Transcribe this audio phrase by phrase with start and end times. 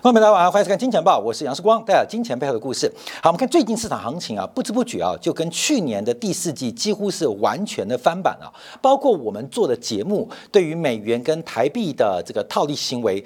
[0.00, 2.90] 欢迎大家晚上好欢迎收看《金钱报》，我是杨世光，带来金钱背后的故事。
[3.20, 8.48] 好，我们看最近市场行情啊，不知不觉啊，就跟去年的第四季几乎是完全的翻版啊。
[8.80, 13.22] 包括我们做的节目，对于美元跟台币的这个套利行为。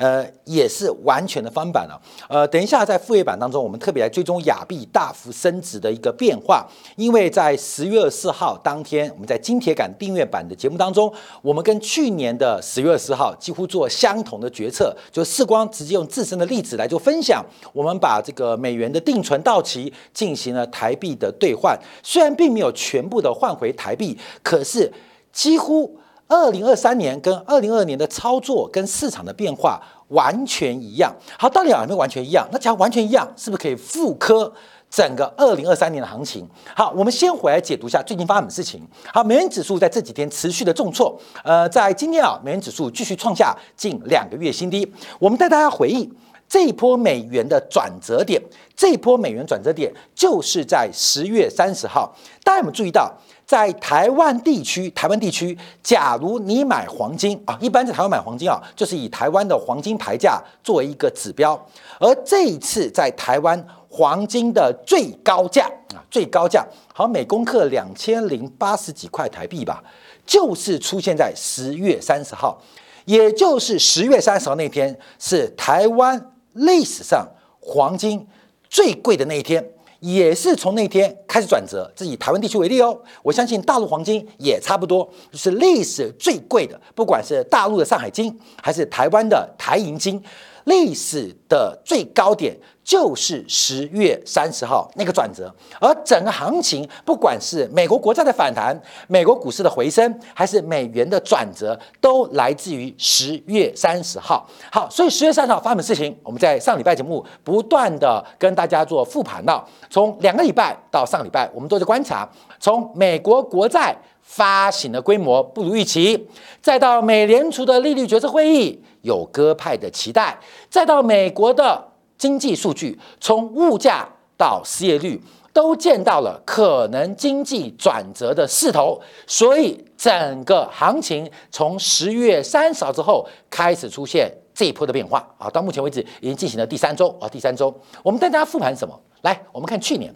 [0.00, 2.00] 呃，也是完全的翻版了。
[2.26, 6.66] 呃，等一下在副业版当中，我们特别来追踪亚币大幅升值的一个变化，
[6.96, 17.44] 因为在十月二十四号当天，我们在金铁杆订阅版的节目当中，我们跟去年的十月二十号几乎做相同的决策，就视光直接用自身的例子来做分享。
[17.74, 24.90] 我们把这个美元的定存到期进行了台币的兑换，虽然并没有全部的换回台币，可是
[25.30, 25.98] 几乎。
[26.30, 31.12] 二零二三年跟二零二二年的操作跟市场的变化完全一样。
[31.36, 32.48] 好，到底有没有完全一样？
[32.52, 34.52] 那假如完全一样，是不是可以复刻
[34.88, 36.48] 整个二零二三年的行情？
[36.76, 38.80] 好，我们先回来解读一下最近发生什么事情。
[39.12, 44.88] 好，美元指数在这几天持续的重挫，呃，在今天啊，美元指数继续创下近两个月新低。
[45.18, 46.08] 我们带大家回忆
[46.48, 48.40] 这一波美元的转折点，
[48.76, 52.14] 这一波美元转折点就是在十月三十号。
[52.44, 53.12] 大家有没有注意到？
[53.50, 61.60] 在台湾地区，台湾地区，假如你买黄金啊，一般在台湾买黄金啊，就是以台湾的黄金牌价作为一个指标。
[61.98, 69.82] 而这一次在台湾黄金的最高价啊，最高价好每公克两千零八十几块台币吧，
[70.24, 72.56] 就是出现在十月三十号，
[73.04, 77.26] 也就是十月三十号那天是台湾历史上
[77.58, 78.24] 黄金
[78.68, 79.72] 最贵的那一天。
[80.00, 90.22] 也是从那天开始转折，这以台湾地区为例哦，我相信大陆黄金也差不多，是历史最贵的，不管是大陆的上海金，还是台湾的台银金。
[90.64, 104.48] 历史的最高点就是十月三十号那个转折，而整个行情，不管是美国国债的反弹、美国股市的回升，还是美元的转折，都来自于十月三十号。
[104.72, 109.64] 好，所以十月三十号发生的事情，我们在上礼拜节目不断的跟大家做复盘了。
[109.88, 116.28] 从两个礼拜到上礼拜，我们都在观察，从美国国债发行的规模不如预期，
[116.60, 118.82] 再到美联储的利率决策会议。
[119.02, 120.38] 有鸽派的期待，
[120.68, 121.82] 再到美国的
[122.18, 125.20] 经济数据，从物价到失业率，
[125.52, 135.48] 都见到了可能经济转折的势头，所以整个行情从十月三十号之后开始出现这一波的变化啊！
[135.50, 138.98] 到目前为止已经进行了第三周啊，第三周我们带大家复盘什么？
[139.22, 140.14] 来，我们看去年。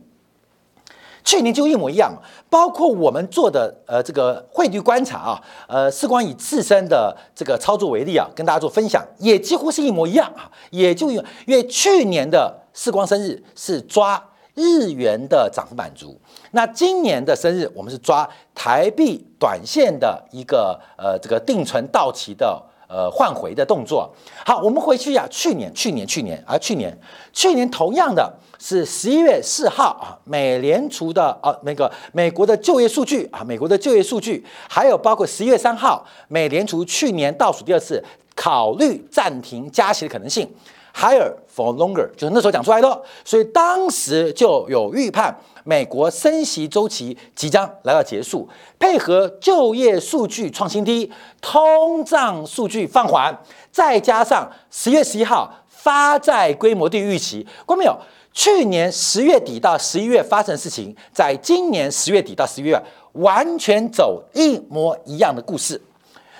[1.24, 2.14] 去年就一模一样，
[2.50, 14.22] 包括我们做的呃这个汇率观察啊，呃，时光以自身的这个操作为例啊，跟大家做分享，也几乎是一模一样啊，也就因为去年的时光生日是抓
[14.54, 16.20] 日元的涨幅满足，
[16.50, 22.62] 那今年的生日我们是抓台币短线的一个呃这个定存到期的。
[22.94, 24.08] 呃，换回的动作。
[24.46, 26.96] 好，我们回去呀，去年，去年，去年，啊，去年，
[27.32, 38.00] 去年同样的是十一月四号啊，美联储的啊那个美国的就业数据啊，美国的就业数据，还有包括十一月三号，美联储去年倒数第二次
[38.36, 40.48] 考虑暂停加息的可能性
[40.92, 45.36] 海尔 for longer，就是那时候讲出来的，所以当时就有预判。
[45.66, 48.46] 美国升息周期即将来到结束，
[48.78, 51.10] 配合就业数据创新低，
[51.40, 53.34] 通胀数据放缓，
[53.72, 57.98] 再加上十月十一号发债规模低于预期，过没有？
[58.34, 62.78] 去年十月底到十一月发生的事情，在今年十月底到十一月
[63.12, 65.80] 完全走一模一样的故事，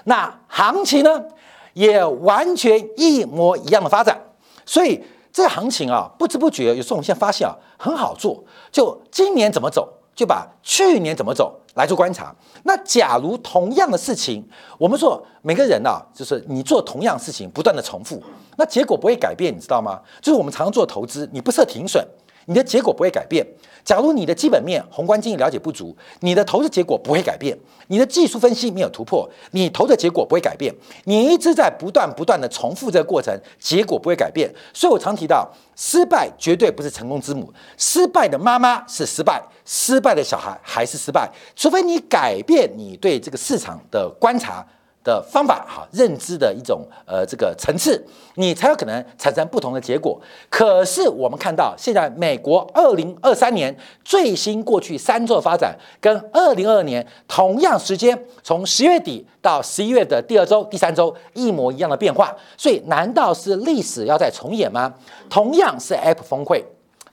[0.04, 1.24] 那行情呢，
[1.72, 4.20] 也完全一模一样的发展，
[4.66, 5.02] 所以。
[5.36, 8.41] 这行情啊，不知不觉有时候我们现在发现啊，很好做。
[8.70, 12.32] 就今年怎么走，就把去年怎么走来做观察。
[12.62, 14.48] 那假如同样的事情，
[14.78, 18.22] 我们说每个人啊，就是你做同样事情，不断的重复，
[18.56, 20.00] 那结果不会改变，你知道吗？
[20.22, 22.06] 就是我们常常做投资，你不设停损。
[22.47, 23.44] 你的结果不会改变。
[23.84, 27.55] 假如你的基本面、宏观经济了解不足，你的投资结果不会改变；
[27.89, 30.75] 你的技术分析没有突破，你投的结果不会改变。
[31.05, 34.53] 你一直在不断不断的重复这个过程，结果不会改变。
[34.72, 41.30] 所以我常提到，失败绝对不是成功之母，失败的妈妈是失败，失败的小孩还是失败。
[41.54, 44.66] 除非你改变你对这个市场的观察。
[45.04, 48.03] 的方法哈，认知的一种呃这个层次，
[48.36, 50.18] 你才有可能产生不同的结果。
[50.48, 62.34] 可是我们看到现在美国二零二三年最新过去三周发展，跟二零二二年同样时间从十月底到十一月的第二周、第三周一模一样的变化。
[62.56, 64.95] 所以难道是历史要再重演吗？
[65.28, 66.65] 同样是 App 峰会，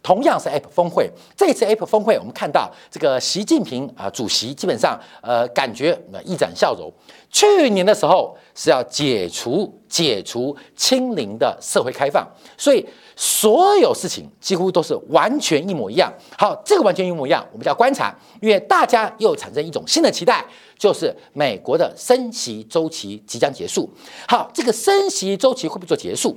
[0.03, 6.91] 同样是 App 峰会，这次 App 峰会我们看到这个习近平啊主席基本上呃感觉一展笑容。
[7.29, 12.27] 去年的时候是要解除解除清零的社会开放，
[12.57, 16.11] 所以所有事情几乎都是完全一模一样。
[16.37, 20.45] 好，这个完全一模一样，我们叫观察，因为大家又产生一种新的期待，
[20.77, 23.89] 就是美国的升息周期即将结束。
[24.27, 26.35] 好，这个升息周期会不会做结束？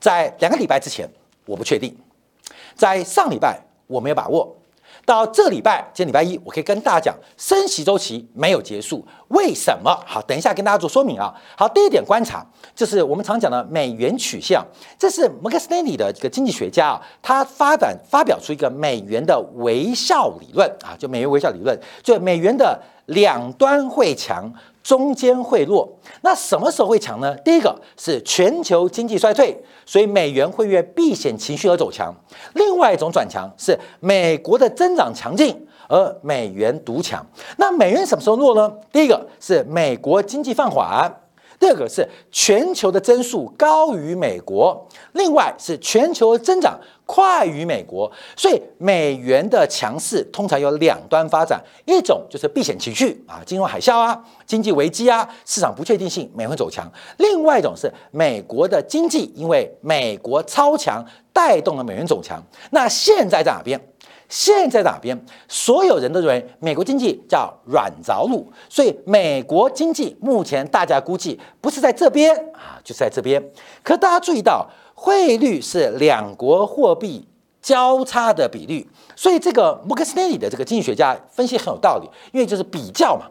[0.00, 1.08] 在两个礼拜之前，
[1.46, 1.96] 我不确定。
[2.74, 4.56] 在上礼拜我没有把握，
[5.04, 9.06] 到这礼拜，今天礼拜一，我可以跟大家讲，升息周期没有结束。
[9.28, 9.94] 为什么？
[10.06, 11.34] 好，等一下跟大家做说明啊。
[11.56, 12.44] 好，第一点观察
[12.74, 14.64] 就是我们常讲的美元取向，
[14.98, 24.52] 这是摩根斯丹利的一个经济学家啊，他发展发表出一个美元的微笑理论啊，就美元微笑理论，就美元的两端会强。
[24.84, 25.88] 中间会弱，
[26.20, 27.34] 那什么时候会强呢？
[27.38, 32.12] 第一个是全球经济衰退，所以美元会越避险情绪而走强；
[32.52, 37.26] 另外一种转强是美国的增长强劲，而美元独强。
[37.56, 38.70] 那美元什么时候弱呢？
[38.92, 41.10] 第一个是美国经济放缓，
[41.64, 46.78] 第二个是全球的增速高于美国，另外是全球增长。
[47.06, 56.84] 快于美国，所以美元的强势通常有两端发展，一种就是避险情绪啊，金融海啸啊，经济危机啊，市场不确定性，美元走强；
[57.18, 62.42] 另外一种是美国的经济因为美国超强带动了美元走强。
[62.70, 63.78] 那现在在哪边？
[64.34, 65.16] 现在哪边？
[65.46, 73.40] 所有人都认为美国经济叫软着陆，所以美国经济目前大家估计不是在这边啊，就是在这边。
[73.84, 74.68] 可大家注意到。
[74.96, 77.26] 汇率是两国货币
[77.60, 83.26] 交叉的比率，所以这个摩根斯丹利的这个经济学家分析很有道理，因为就是比较嘛，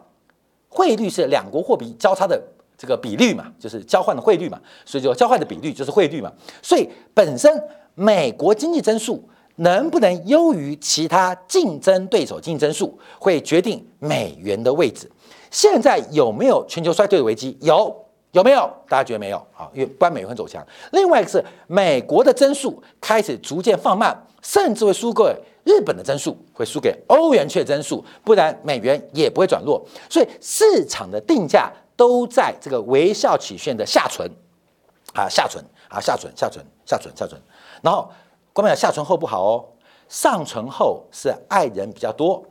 [0.68, 2.40] 汇率是两国货币交叉的
[2.76, 6.30] 这个比率嘛，就是交换的汇率嘛，所以就交换的比率就是汇率嘛，
[6.62, 7.50] 所以本身
[7.94, 15.10] 美国经济增速能不能优于其他竞争对手竞争数，会决定美元的位置。
[15.50, 17.56] 现在有没有全球衰退的危机？
[17.60, 17.94] 有。
[18.32, 18.68] 有没有？
[18.88, 19.40] 大家觉得没有？
[19.52, 20.60] 好，因为不然美元会走强。
[20.90, 24.12] 另外一个是美国的增速开始逐渐放慢，
[24.42, 25.22] 甚至会输给
[25.62, 29.80] 日本的增速，会输给欧元区的增速，不然美元也不会转弱。
[30.10, 34.28] 所以市场的定价都在这个微笑曲线的下存
[35.12, 37.40] 啊，下存啊，下存，下存，下存，下存。
[37.82, 38.10] 然后，
[38.54, 39.64] 关键下唇厚不好哦，
[40.08, 42.42] 上唇厚是爱人比较多，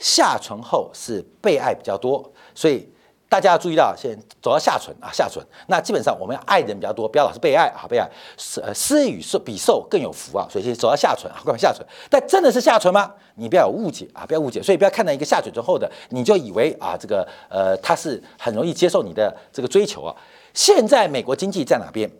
[0.00, 2.92] 下唇厚是被爱比较多，所以。
[3.30, 5.40] 大家要注意到，先走到下唇啊，下唇。
[5.68, 8.04] 那基本上我们要爱人比较多，不要老是被爱啊，被爱。
[8.36, 11.86] 施施与受比受更有福啊，所以先走到下唇啊，关下唇。
[12.10, 13.14] 但真的是下唇吗？
[13.36, 14.60] 你不要有误解啊，不要误解。
[14.60, 20.12] 所以不要看到一个下嘴唇厚的，你就以为啊，这个呃，他是很容易接受你的这个追求啊。
[20.52, 22.10] 现在美国经济在哪边？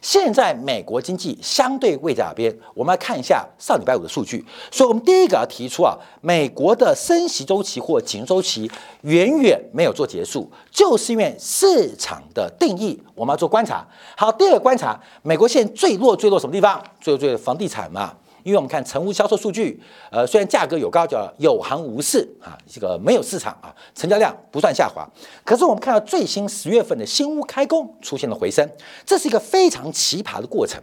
[0.00, 2.54] 现在美国经济相对位在哪边？
[2.74, 4.44] 我们来看一下上礼拜五的数据。
[4.70, 8.70] 所以，我们第一个要提出啊，美国的升息周期或紧周期
[9.02, 13.86] 远远没有做结束，就是因为市场的定义，我们要做观察。
[14.16, 16.82] 好，第二个观察，美国现在最弱最弱什么地方？
[17.00, 18.14] 最弱最弱房地产嘛。
[18.42, 25.08] 因为我们看成屋销售数据，呃，虽然价格有高，叫有行无市啊，这个没有市场啊，成交量不算下滑。
[25.44, 28.68] 可是我们看到最新十月份的新屋开工出现了回升，
[29.04, 30.82] 这是一个非常奇葩的过程。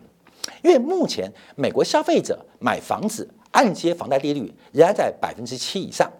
[0.63, 6.11] 因为目前美国消费者买房子按揭房贷利率仍然在百分之七以上，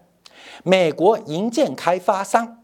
[0.63, 2.63] 美国营建开发商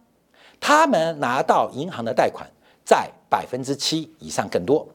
[0.59, 2.49] 他们拿到银行的贷款
[2.85, 4.87] 在百分之七以上更多。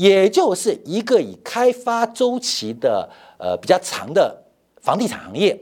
[0.00, 3.06] 也就是一个以开发周期的
[3.38, 4.42] 呃比较长的
[4.80, 5.60] 房地产行业，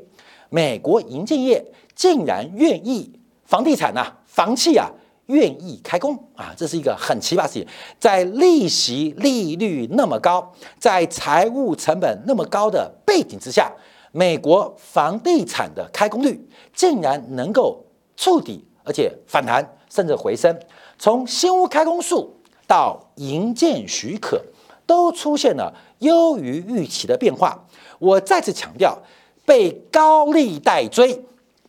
[0.49, 1.65] 美国银建业
[1.97, 3.13] 竟然愿意
[3.45, 4.89] 房地产呐房企啊
[5.27, 7.67] 愿意开工啊，这是一个很奇葩事情。
[7.99, 13.73] 在利息利率那么高，在财务成本那么高的背景之下，
[14.13, 17.85] 美国房地产的开工率竟然能够
[18.17, 20.57] 触底，而且反弹甚至回升，
[20.97, 22.38] 从新屋开工数。
[22.69, 24.41] 到营建许可
[24.87, 27.65] 都出现了优于预期的变化。
[27.99, 28.97] 我再次强调，
[29.45, 31.25] 被高利贷追，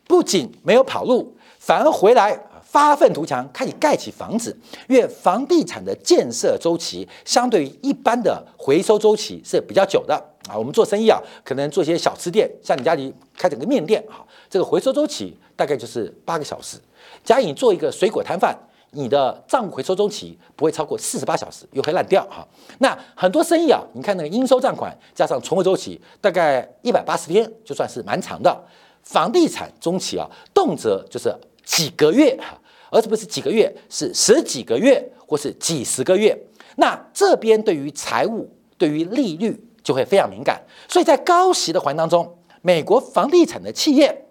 [0.05, 4.55] 不仅没有跑路，反而回来发愤图强，开始盖起房子。
[4.87, 10.13] 因为房地产的建设周期相对于一般的回收周期是比较久的
[10.47, 10.57] 啊。
[10.57, 16.77] 我们做生意啊，可能做一些小吃店，像你家里开整个面店啊，这个回收周期大概就是八个小时。
[17.23, 18.55] 假如你做一个水果摊贩。
[18.91, 22.47] 你的账户回收周期不会超过四十八小时，又会烂掉哈。
[22.79, 28.63] 那很多生意啊，你看那个应收账款加上存货周期，大概一百八十天，就算是蛮长的。
[29.03, 32.59] 房地产中期啊，动辄就是几个月哈，
[32.91, 36.37] 而不是几个月，是十几个月或是几十个月。
[36.77, 40.61] 那这边对于财务、对于利率就会非常敏感。
[40.87, 44.25] 所以在高息的环境当中，美国房地产的企业。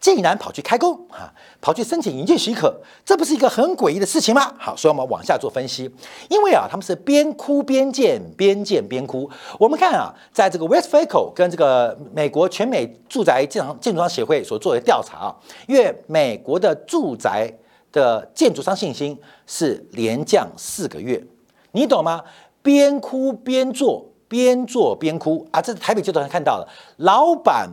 [0.00, 2.74] 竟然跑去开工啊，跑去申请营建许可，
[3.04, 4.54] 这不是一个很诡异的事情吗？
[4.58, 5.90] 好，所以我们往下做分析。
[6.28, 9.28] 因为啊，他们是边哭边建，边建边哭。
[9.58, 15.36] 我们看啊，在这个 WestFaco 跟这个美国全美住宅建商建筑商协会所做的调查啊，
[15.66, 17.52] 因为美国的住宅
[17.90, 21.24] 的建筑商信心是连降四个月，
[21.72, 22.22] 你懂吗？
[22.62, 25.62] 边哭边做，边做边哭啊！
[25.62, 27.70] 这是台北街头上看到的，老板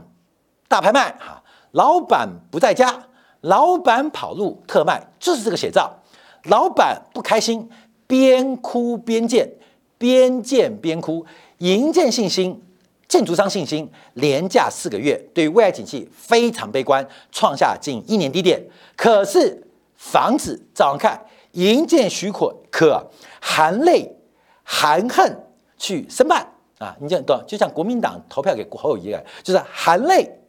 [0.68, 1.43] 大拍卖哈。
[1.74, 3.08] 老板不在家，
[3.42, 5.92] 老板跑路特卖，就是这个写照。
[6.44, 7.68] 老板不开心，
[8.06, 9.50] 边哭边建，
[9.98, 11.26] 边建边哭，
[11.58, 12.62] 营建信心、
[13.08, 18.64] 建筑商信心连价四个月，对于未来景气非常悲观，创下近一年低点。
[18.96, 19.66] 可是
[19.96, 23.10] 房子照样看，营建许可可
[23.42, 24.16] 含泪
[24.64, 25.44] 含恨
[25.78, 26.96] 去申办啊！
[27.00, 27.44] 你讲懂？
[27.48, 30.40] 就像国民党投票给侯友谊啊，就是含泪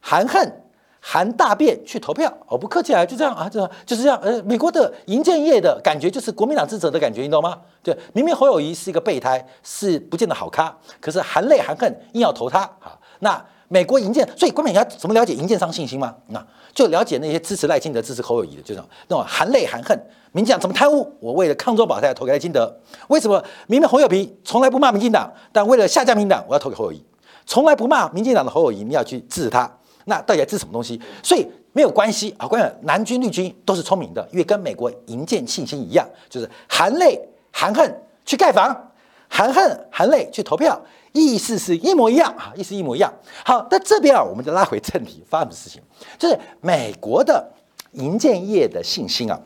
[0.00, 0.63] 含恨。
[1.06, 4.18] 含大便去投票，哦，不客气啊，就这样啊，这样就是这样。
[4.22, 7.58] 呃，美国的银建业的感觉就是国民党支持的感觉，你懂吗？
[7.82, 12.98] 对，明明侯友谊是一个备胎，是不见得好咖，可是含泪含恨硬要投他啊。
[13.18, 16.14] 那美国银建，所以关美要怎么了解银建商信心吗？
[16.28, 16.42] 那
[16.72, 19.94] 就了解那些支持赖清德、支持侯友谊的，就是那种含泪含恨。
[20.32, 21.06] 民进党怎么贪污？
[21.20, 22.74] 我为了抗中保台投给赖清德。
[23.08, 27.04] 为什么明明侯友谊从来不骂民进党，但为了下架民进党，我要投给侯友谊？
[27.44, 29.70] 从来不骂民进党的侯友谊，你要去支持他？
[30.04, 31.00] 那到底要支什么东西？
[31.22, 37.20] 所以没有关系啊，关键南军绿军都是聪明的，因为跟美国营建信心一样，就是含泪
[37.50, 38.92] 含恨去盖房，
[39.28, 40.80] 含恨含泪去投票，
[41.12, 43.12] 意思是一模一样啊，意思一模一样。
[43.44, 45.82] 好，那这边啊，我们就拉回正题，发生的事情
[46.18, 47.50] 就是美国的
[47.92, 49.40] 营建业的信心啊，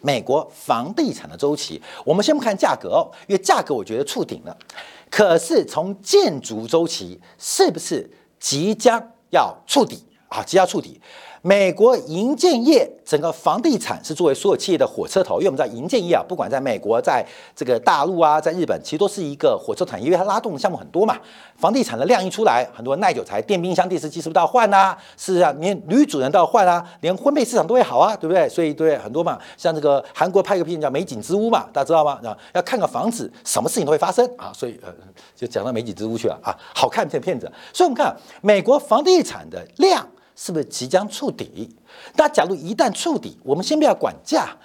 [0.00, 4.56] 美国房地产的周期，我们先不看价格哦，因为价格我觉得触顶了，
[5.10, 9.12] 可是从建筑周期是不是即将？
[9.30, 11.00] 要触底啊，即要触底。
[11.42, 21.16] 美国营建业整个房地产是作为所有企业的火车头，因为我们知道营建业啊，不管在美国，在这个大陆啊，在日本，其实都是一个火车产业，因为它拉动的项目很多嘛。
[21.56, 24.96] 房地产的量一出来，很多耐久材、电冰箱、电视机是不是都要换呐？
[25.16, 28.48] 事实上，连女主人都要换啊，连婚配市场都会好啊，对不对？
[28.48, 32.20] 所以对很多嘛，像这个韩国拍个片叫《美景之屋》嘛，大家知道吗？
[32.24, 34.92] 啊，要看个房子，什么事情都会发生啊，所以呃，
[35.34, 37.50] 就讲到《美景之屋》去了啊，好看这片子。
[37.72, 40.06] 所以我们看美国房地产的量。
[40.40, 41.68] 是不是即将触底？
[42.14, 44.56] 那假如一旦触底，我们先不要管价，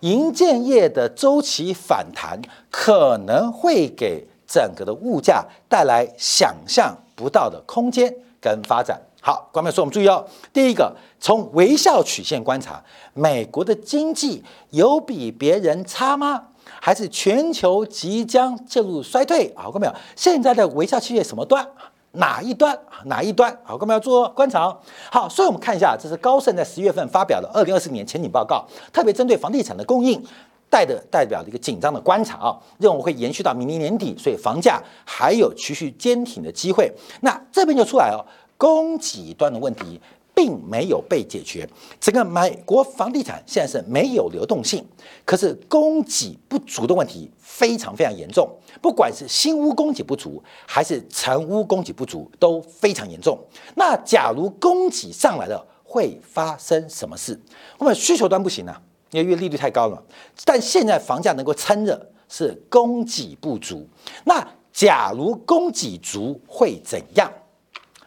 [0.00, 2.38] 银建业的周期反弹
[2.70, 9.00] 可能会给整个的物价带来想象不到的空间跟发展。
[9.22, 16.48] 好，观众说，我们注意哦，第一个，从微笑曲线观察，美国的经济有比别人差吗？
[16.82, 19.50] 还是全球即将进入衰退？
[19.56, 19.94] 好，看到没有？
[20.14, 21.66] 现在的微笑曲线什么段？
[22.14, 22.78] 哪一端？
[23.04, 23.56] 哪一端？
[23.62, 24.76] 好，我们要做观察。
[25.10, 30.22] 好，所以我们看一下，这是高盛在十月份发表的二零二四年前景报告，特别针对房地产的供应
[30.70, 36.92] 带的代表的一个紧张的观察啊，认为会延续到明年年底，所以房价还有持续坚挺的机会。
[37.20, 38.24] 那这边就出来了，
[38.56, 40.00] 供给端的问题。
[40.34, 41.68] 并没有被解决，
[42.00, 44.84] 整个美国房地产现在是没有流动性，
[45.24, 48.48] 可是供给不足的问题非常非常严重，
[48.82, 53.38] 不管是新屋供给不足，还是成屋供给不足，都非常严重。
[53.76, 57.40] 那假如供给上来了，会发生什么事？
[57.78, 60.02] 我们需求端不行啊，因为利率太高了。
[60.44, 63.88] 但现在房价能够撑着，是供给不足。
[64.24, 67.32] 那假如供给足会怎样？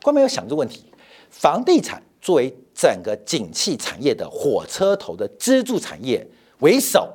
[0.01, 0.91] 观众有想这个问题，
[1.29, 2.03] 房地产。
[2.21, 6.27] 作为整个景气产业的火车头的支柱产业
[6.59, 7.11] 为首，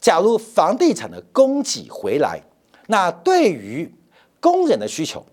[0.00, 2.40] 假如房地产的供给回来，
[2.88, 3.92] 那对于
[4.40, 5.24] 工人的需求，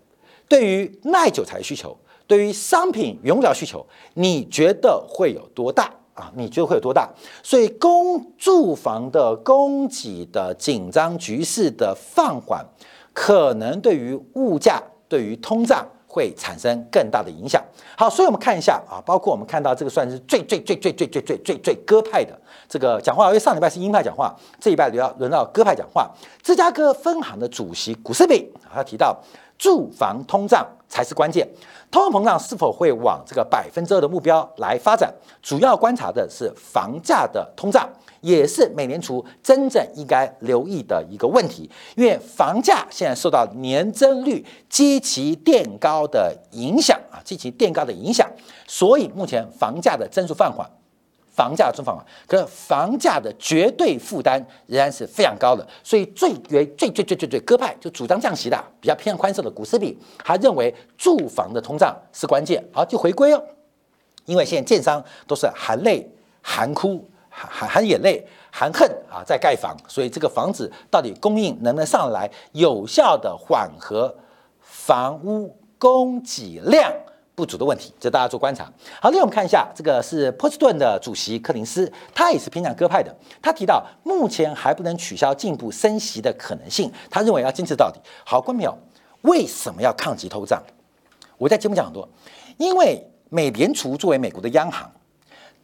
[0.48, 6.32] 对于耐久材需求，对于商品原料需求，你觉得会有多大啊？
[6.36, 7.08] 你觉得会有多大？
[7.42, 12.66] 所以，公住房的供给的紧张局势的放缓，
[13.12, 15.86] 可能对于物价，对于通胀。
[16.14, 17.60] 会产生更大的影响。
[17.98, 26.08] 好，所以我们看一下啊，包括我们看到这个算是最最最最最最最最最鸽派的这个讲话，因为上礼拜是鹰派讲话，这礼拜轮到轮到鸽派讲话。
[26.40, 29.18] 芝加哥分行的主席古斯比他提到，
[29.58, 31.48] 住房通胀才是关键，
[31.90, 37.88] 通货膨胀是否会往这个百分之二的目标来发展，主要观察的是房价的通胀。
[38.24, 48.26] 也是美联储真正应该留意的一个问题，因为房价现在受到年增率极其垫高的影响啊，极其垫高的影响，
[48.66, 50.66] 所以目前房价的增速放缓
[51.34, 55.66] 房价中放缓，可是房价的绝对负担仍然是非常高的。
[55.82, 62.64] 所以最为最最最最最鸽派就主张降息的，比较偏宽松的股市比，他认为住房的通胀是关键。
[62.72, 63.42] 好，就回归哦，
[64.24, 66.08] 因为现在建商都是含泪
[66.40, 67.04] 含哭。
[67.36, 74.14] 含含含眼泪，含恨啊，在盖房，所以这个房子到底供应能不能上来，有效的缓和
[74.60, 76.92] 房屋供给量
[77.34, 78.72] 不足的问题，这大家做观察。
[79.00, 83.12] 好，另外我们看一下，这个是波士顿的主席柯林斯，他也是偏向鸽派的，
[83.42, 87.98] 他提到目前还不能取消进一步升息的可能性，他认为要坚持到底。
[88.24, 88.72] 好，关淼，
[89.22, 90.62] 为什么要抗击通胀？
[91.36, 92.08] 我在节目讲很多，
[92.58, 94.88] 因为美联储作为美国的央行。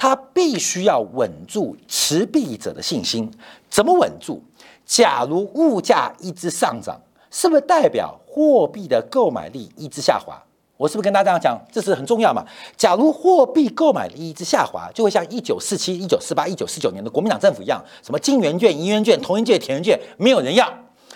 [0.01, 3.31] 它必须要稳住持币者的信心，
[3.69, 4.41] 怎么稳住？
[4.87, 6.99] 假如物价一直上涨，
[7.31, 10.43] 是不是代表货币的购买力一直下滑？
[10.79, 11.61] 我是不是跟大家这样讲？
[11.71, 12.43] 这是很重要嘛？
[12.79, 20.67] 假如货币购买力一直下滑，就会像一九四七、一九四八、一九四九年的国民党政府一样，什么金元券、银元券、铜元券、铁元券，没有人要，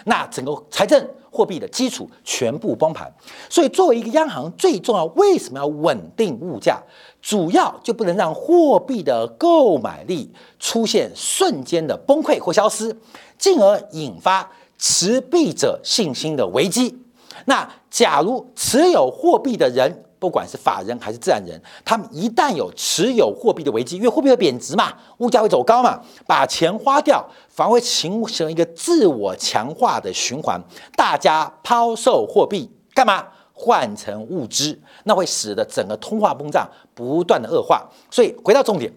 [0.04, 3.12] 那整个财政货币的基础全部崩盘。
[3.50, 6.80] 所以，作为一个央行，最重要为什么要稳定物价？
[7.20, 12.94] 主要就不能让货币的购买力出现瞬间的崩溃或消失，
[13.38, 16.98] 进而引发持币者信心的危机。
[17.46, 30.58] 那假如持有货币的人，不管是法人还是自然人，他们一旦有持有货币的危机，因为货币会贬值嘛，物价会走高嘛，把钱花掉，反而会形成一个自我强化的循环，
[30.96, 33.26] 大家抛售货币干嘛？
[33.52, 37.86] 换成物资，那会使得整个通货膨胀不断的恶化。
[38.10, 38.90] 所以回到重点，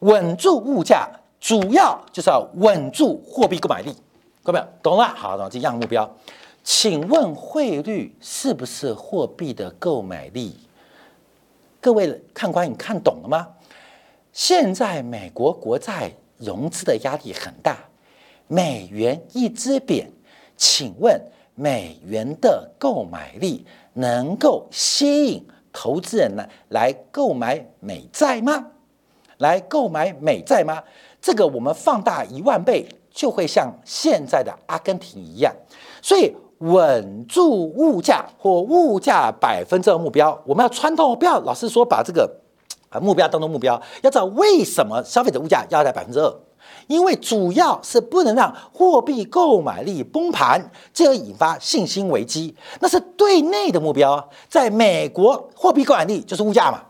[0.00, 3.94] 稳住物价，主要就是要稳住货币购买力。
[4.42, 5.04] 各位懂了？
[5.14, 6.10] 好，这样目标。
[6.62, 10.56] 请问汇率是不是货币的购买力？
[11.80, 13.48] 各位看官，你看懂了吗？
[14.32, 17.78] 现在美国国债融资的压力很大，
[18.46, 20.10] 美元一支贬，
[20.56, 21.20] 请问？
[21.56, 28.66] 美元的购买力能够吸引投资人呢来购买美债吗？
[29.38, 30.82] 来购买美债吗？
[31.20, 35.54] 这个我们放大一万倍，就会像现在的阿根廷一样。
[36.00, 42.30] 所以稳住物价或物价百分之二目标，我们要穿透，不要老是说把这个
[42.88, 46.34] 啊目标当做目标，要知道为什么消费者物价要在百分之二。
[46.86, 54.24] 因为主要是不能让货币购买力崩盘，进而引发信心危机，那是对内的目标啊。
[54.48, 56.82] 在美国，货币购买力就是物价嘛。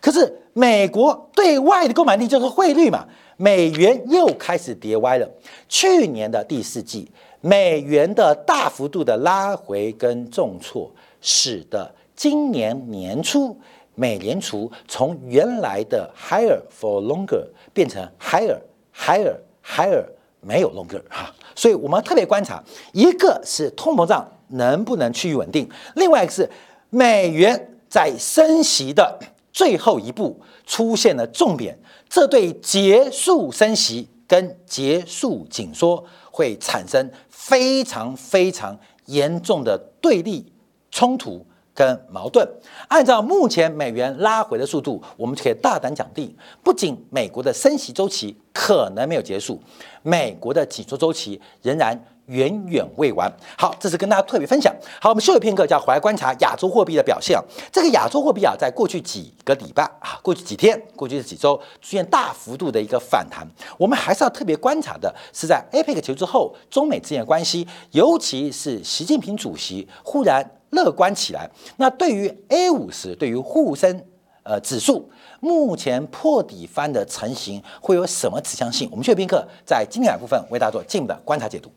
[0.00, 3.06] 可是美国对外的购买力就是汇率嘛。
[3.36, 5.28] 美元又开始跌歪了。
[5.66, 13.58] 去年的第四季，美元的大幅度的拉回跟重挫，使得今年年初
[13.94, 18.58] 美联储从原来的 higher for longer 变成 higher。
[18.92, 20.04] higher higher
[20.40, 26.50] 没有 longer 哈，所以我们特别观察，一个是通膨胀能不能趋于稳定，另外一个是
[26.90, 29.18] 美元在升息的
[29.52, 31.78] 最后一步出现了重贬，
[32.10, 40.52] 这对结束升息跟结束紧缩会产生非常非常严重的对立
[40.90, 41.46] 冲突。
[41.72, 42.46] 跟矛盾，
[42.88, 49.58] 按照目前美元拉回的速度，我们就可以大胆讲定，不仅美国的升息周期可能没有结束，
[50.02, 51.98] 美国的紧缩周期仍然
[52.30, 53.30] 远远未完。
[53.58, 54.74] 好，这是跟大家特别分享。
[55.00, 57.38] 好，我们休息片刻，就要回来观察亚洲货币的表现。
[57.70, 63.46] 这个亚洲货币啊，在过去几个礼拜啊，过去几天，过去几周出现大幅度的一个反弹。
[63.76, 70.48] 我们还是要特别观察的是，在 APEC 结束之后，中美之间的关系，尤其是习近平主席忽然。
[70.72, 71.50] 乐观起来。
[71.78, 74.06] 那对于 A 五十，对于沪深
[74.44, 78.88] 呃指数目前破底翻的成型，会有什么指向性？
[78.92, 81.72] 我们薛宾客在今天部分为大家做进一步的观察解读。